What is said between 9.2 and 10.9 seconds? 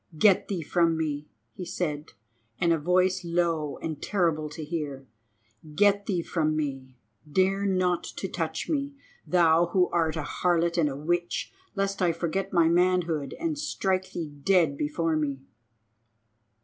thou, who art a harlot and